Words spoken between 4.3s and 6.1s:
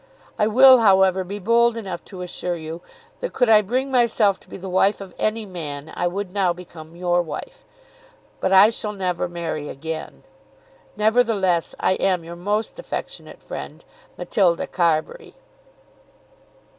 to be the wife of any man I